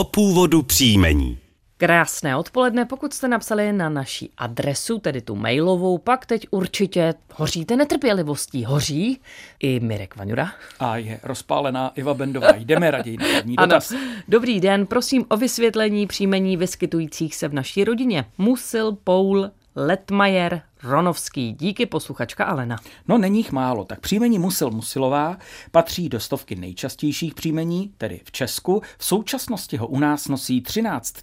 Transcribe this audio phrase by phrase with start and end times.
[0.00, 1.38] o původu příjmení.
[1.76, 7.76] Krásné odpoledne, pokud jste napsali na naší adresu, tedy tu mailovou, pak teď určitě hoříte
[7.76, 8.64] netrpělivostí.
[8.64, 9.20] Hoří
[9.60, 10.52] i Mirek Vaňura.
[10.78, 12.52] A je rozpálená Iva Bendová.
[12.56, 13.92] Jdeme raději na první dotaz.
[13.92, 14.00] Ano.
[14.28, 18.24] Dobrý den, prosím o vysvětlení příjmení vyskytujících se v naší rodině.
[18.38, 21.52] Musil, Poul, Letmajer, Ronovský.
[21.52, 22.76] Díky posluchačka Alena.
[23.08, 25.36] No není jich málo, tak příjmení Musil Musilová
[25.70, 28.82] patří do stovky nejčastějších příjmení, tedy v Česku.
[28.98, 31.14] V současnosti ho u nás nosí 13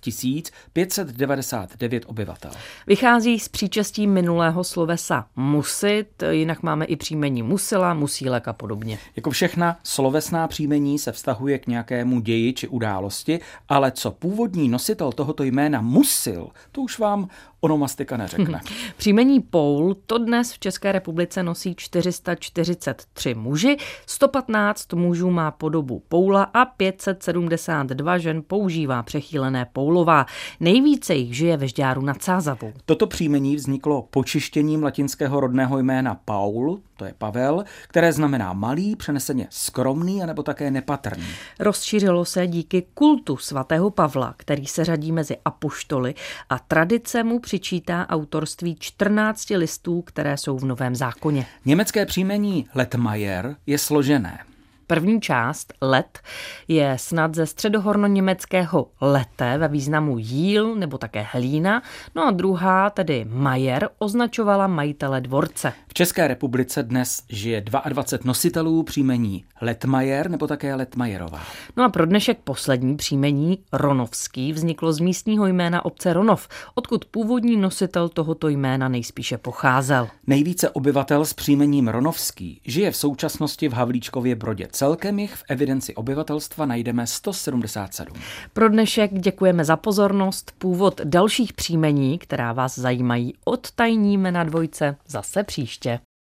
[0.74, 2.52] 599 obyvatel.
[2.88, 9.00] Vychází z příčestí minulého slovesa musit, jinak máme i příjmení musila, musílek a podobně.
[9.16, 15.12] Jako všechna slovesná příjmení se vztahuje k nějakému ději či události, ale co původní nositel
[15.12, 17.30] tohoto jména musil, to už vám
[17.62, 18.62] onomastika neřekne.
[18.98, 26.44] Příjmení Poul to dnes v České republice nosí 443 muži, 115 mužů má podobu Poula
[26.44, 30.26] a 572 žen používá přechýlené Poulová.
[30.60, 32.74] Nejvíce jich žije ve Žďáru nad Sázavou.
[32.86, 39.48] Toto příjmení vzniklo počištěním latinského rodného jména Paul, to je Pavel, které znamená malý, přeneseně
[39.50, 41.28] skromný anebo také nepatrný.
[41.60, 46.16] Rozšířilo se díky kultu svatého Pavla, který se řadí mezi apoštoly
[46.50, 51.46] a tradice mu přičítá autorství 14 listů, které jsou v Novém zákoně.
[51.66, 54.40] Německé příjmení Letmajer je složené.
[54.88, 56.20] První část, let,
[56.68, 61.82] je snad ze středohorno-německého lete ve významu jíl nebo také hlína,
[62.16, 65.74] no a druhá, tedy Majer, označovala majitele dvorce.
[65.88, 71.42] V České republice dnes žije 22 nositelů příjmení Letmajer nebo také Letmajerová.
[71.78, 77.58] No a pro dnešek poslední příjmení Ronovský vzniklo z místního jména obce Ronov, odkud původní
[77.58, 80.08] nositel tohoto jména nejspíše pocházel.
[80.28, 84.68] Nejvíce obyvatel s příjmením Ronovský žije v současnosti v Havlíčkově Brodě.
[84.78, 88.18] Celkem jich v evidenci obyvatelstva najdeme 177.
[88.54, 90.52] Pro dnešek děkujeme za pozornost.
[90.58, 96.00] Původ dalších příjmení, která vás zajímají, odtajníme na dvojce zase příště.